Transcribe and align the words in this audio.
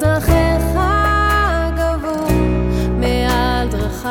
דרכיך 0.00 0.62
גבוה 1.76 2.28
מעל 3.00 3.68
דרכיי, 3.68 4.10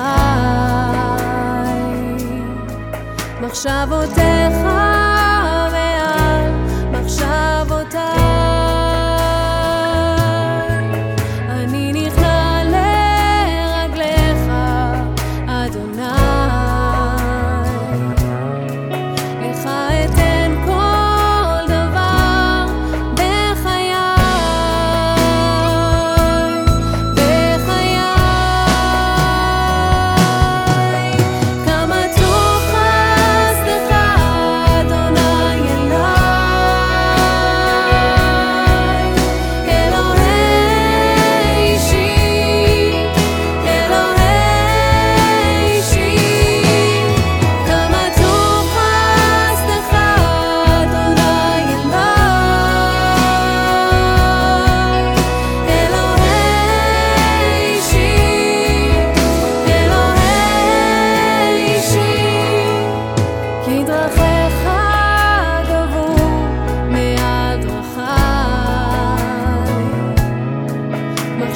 מחשבותיך 3.41 4.88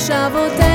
מחשבותיך 0.03 0.72